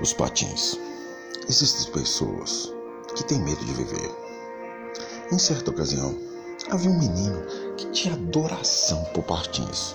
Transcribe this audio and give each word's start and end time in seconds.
Os 0.00 0.12
patins. 0.12 0.78
Existem 1.48 1.92
pessoas 1.92 2.72
que 3.14 3.24
têm 3.24 3.40
medo 3.40 3.64
de 3.64 3.72
viver. 3.74 4.10
Em 5.30 5.38
certa 5.38 5.70
ocasião, 5.70 6.16
havia 6.70 6.90
um 6.90 6.98
menino 6.98 7.42
que 7.76 7.90
tinha 7.90 8.14
adoração 8.14 9.02
por 9.14 9.22
patins. 9.24 9.94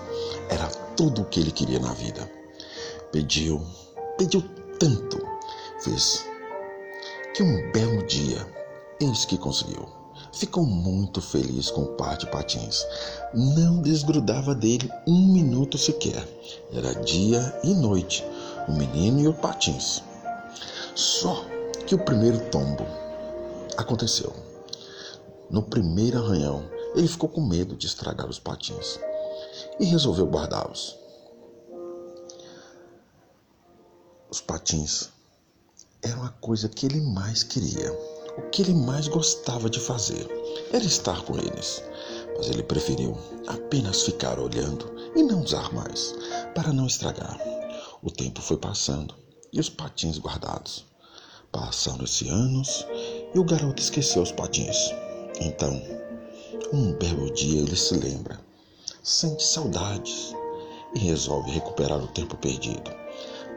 Era 0.49 0.67
tudo 0.95 1.21
o 1.21 1.25
que 1.25 1.39
ele 1.39 1.51
queria 1.51 1.79
na 1.79 1.93
vida. 1.93 2.29
Pediu, 3.11 3.61
pediu 4.17 4.43
tanto, 4.79 5.19
fez 5.79 6.25
que 7.33 7.43
um 7.43 7.71
belo 7.71 8.05
dia, 8.05 8.47
eis 9.01 9.25
que 9.25 9.37
conseguiu. 9.37 9.85
Ficou 10.31 10.65
muito 10.65 11.21
feliz 11.21 11.71
com 11.71 11.81
o 11.81 11.95
par 11.95 12.17
de 12.17 12.27
patins. 12.27 12.85
Não 13.33 13.81
desgrudava 13.81 14.53
dele 14.53 14.89
um 15.07 15.33
minuto 15.33 15.77
sequer. 15.77 16.27
Era 16.71 16.93
dia 17.03 17.59
e 17.63 17.73
noite 17.73 18.23
o 18.67 18.73
menino 18.73 19.19
e 19.19 19.27
o 19.27 19.33
patins. 19.33 20.03
Só 20.95 21.45
que 21.85 21.95
o 21.95 21.99
primeiro 21.99 22.49
tombo 22.49 22.85
aconteceu. 23.77 24.33
No 25.49 25.63
primeiro 25.63 26.17
arranhão, 26.17 26.69
ele 26.95 27.07
ficou 27.07 27.29
com 27.29 27.41
medo 27.41 27.75
de 27.75 27.87
estragar 27.87 28.27
os 28.27 28.39
patins 28.39 28.99
e 29.79 29.85
resolveu 29.85 30.25
guardá-los. 30.25 30.97
Os 34.29 34.41
patins 34.41 35.09
eram 36.01 36.23
a 36.23 36.29
coisa 36.29 36.67
que 36.67 36.85
ele 36.85 36.99
mais 36.99 37.43
queria. 37.43 37.93
O 38.37 38.49
que 38.51 38.61
ele 38.61 38.73
mais 38.73 39.07
gostava 39.07 39.69
de 39.69 39.79
fazer 39.79 40.27
era 40.71 40.83
estar 40.83 41.23
com 41.23 41.37
eles, 41.37 41.81
mas 42.35 42.47
ele 42.47 42.61
preferiu 42.61 43.17
apenas 43.47 44.03
ficar 44.03 44.37
olhando 44.39 44.93
e 45.15 45.23
não 45.23 45.41
usar 45.41 45.73
mais, 45.73 46.13
para 46.53 46.71
não 46.71 46.85
estragar. 46.85 47.56
O 48.03 48.11
tempo 48.11 48.41
foi 48.41 48.57
passando 48.57 49.15
e 49.51 49.59
os 49.59 49.69
patins 49.69 50.19
guardados. 50.19 50.85
Passaram-se 51.51 52.29
anos 52.29 52.85
e 53.33 53.39
o 53.39 53.43
garoto 53.43 53.81
esqueceu 53.81 54.21
os 54.21 54.31
patins. 54.31 54.77
Então, 55.39 55.81
um 56.71 56.93
belo 56.93 57.31
dia 57.33 57.61
ele 57.61 57.75
se 57.75 57.95
lembra, 57.95 58.39
sente 59.01 59.43
saudades 59.43 60.33
e 60.93 60.99
resolve 60.99 61.51
recuperar 61.51 62.03
o 62.03 62.07
tempo 62.07 62.37
perdido. 62.37 62.91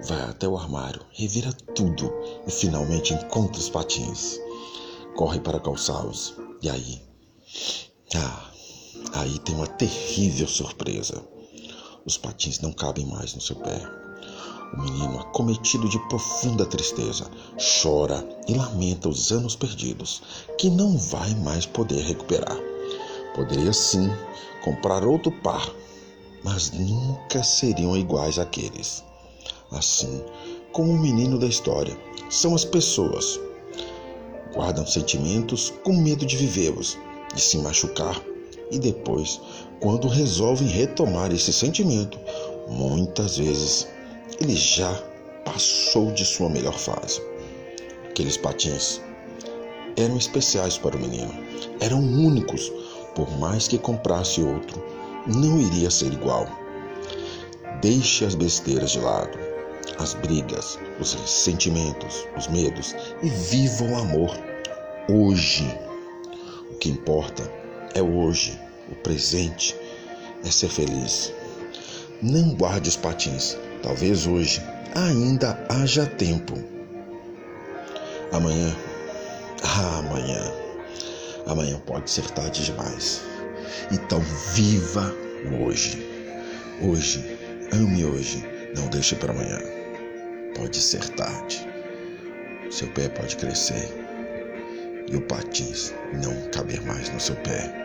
Vai 0.04 0.22
até 0.22 0.48
o 0.48 0.56
armário, 0.56 1.04
revira 1.12 1.52
tudo 1.74 2.10
e 2.46 2.50
finalmente 2.50 3.12
encontra 3.12 3.60
os 3.60 3.68
patins. 3.68 4.38
Corre 5.14 5.40
para 5.40 5.60
calçá-los 5.60 6.34
e 6.62 6.70
aí. 6.70 7.02
Ah, 8.14 8.50
aí 9.12 9.38
tem 9.40 9.54
uma 9.54 9.66
terrível 9.66 10.48
surpresa. 10.48 11.22
Os 12.06 12.16
patins 12.16 12.60
não 12.60 12.72
cabem 12.72 13.04
mais 13.04 13.34
no 13.34 13.40
seu 13.40 13.56
pé. 13.56 14.09
O 14.72 14.82
menino, 14.82 15.18
acometido 15.18 15.88
de 15.88 15.98
profunda 16.08 16.64
tristeza, 16.64 17.28
chora 17.82 18.24
e 18.46 18.54
lamenta 18.54 19.08
os 19.08 19.32
anos 19.32 19.56
perdidos, 19.56 20.22
que 20.56 20.70
não 20.70 20.96
vai 20.96 21.34
mais 21.34 21.66
poder 21.66 22.02
recuperar. 22.02 22.56
Poderia 23.34 23.72
sim 23.72 24.08
comprar 24.62 25.04
outro 25.04 25.32
par, 25.42 25.68
mas 26.44 26.70
nunca 26.70 27.42
seriam 27.42 27.96
iguais 27.96 28.38
àqueles. 28.38 29.02
Assim 29.72 30.22
como 30.72 30.92
o 30.92 30.98
menino 30.98 31.38
da 31.38 31.46
história, 31.46 31.96
são 32.28 32.54
as 32.54 32.64
pessoas. 32.64 33.40
Guardam 34.54 34.86
sentimentos 34.86 35.72
com 35.84 35.92
medo 35.92 36.24
de 36.24 36.36
vivê-los, 36.36 36.96
de 37.34 37.40
se 37.40 37.58
machucar, 37.58 38.20
e 38.70 38.78
depois, 38.78 39.40
quando 39.80 40.06
resolvem 40.06 40.68
retomar 40.68 41.32
esse 41.32 41.52
sentimento, 41.52 42.18
muitas 42.68 43.36
vezes 43.36 43.88
ele 44.40 44.54
já 44.54 44.92
passou 45.44 46.12
de 46.12 46.24
sua 46.24 46.48
melhor 46.48 46.78
fase. 46.78 47.22
Aqueles 48.08 48.36
patins 48.36 49.00
eram 49.96 50.16
especiais 50.16 50.78
para 50.78 50.96
o 50.96 51.00
menino, 51.00 51.32
eram 51.80 51.98
únicos, 52.00 52.70
por 53.14 53.30
mais 53.38 53.66
que 53.66 53.78
comprasse 53.78 54.42
outro, 54.42 54.82
não 55.26 55.60
iria 55.60 55.90
ser 55.90 56.12
igual. 56.12 56.46
Deixe 57.80 58.24
as 58.24 58.34
besteiras 58.34 58.92
de 58.92 59.00
lado, 59.00 59.38
as 59.98 60.14
brigas, 60.14 60.78
os 60.98 61.10
sentimentos, 61.10 62.26
os 62.36 62.46
medos 62.46 62.94
e 63.22 63.28
viva 63.28 63.84
o 63.84 63.96
amor 63.96 64.30
hoje. 65.08 65.66
O 66.70 66.74
que 66.74 66.90
importa 66.90 67.50
é 67.94 68.02
hoje, 68.02 68.58
o 68.90 68.94
presente, 68.94 69.76
é 70.44 70.50
ser 70.50 70.68
feliz. 70.68 71.32
Não 72.22 72.54
guarde 72.54 72.88
os 72.88 72.96
patins, 72.96 73.56
Talvez 73.82 74.26
hoje 74.26 74.62
ainda 74.94 75.58
haja 75.68 76.06
tempo. 76.06 76.54
Amanhã, 78.32 78.76
ah, 79.62 79.98
amanhã, 79.98 80.52
amanhã 81.46 81.80
pode 81.86 82.10
ser 82.10 82.28
tarde 82.30 82.64
demais. 82.64 83.22
Então 83.90 84.20
viva 84.54 85.12
hoje. 85.60 86.06
Hoje, 86.82 87.38
ame 87.72 88.04
hoje, 88.04 88.44
não 88.76 88.86
deixe 88.88 89.16
para 89.16 89.32
amanhã. 89.32 89.58
Pode 90.54 90.76
ser 90.76 91.06
tarde. 91.10 91.66
Seu 92.70 92.88
pé 92.88 93.08
pode 93.08 93.36
crescer 93.36 93.88
e 95.10 95.16
o 95.16 95.20
patins 95.22 95.92
não 96.22 96.34
caber 96.50 96.80
mais 96.82 97.10
no 97.10 97.18
seu 97.18 97.34
pé. 97.36 97.79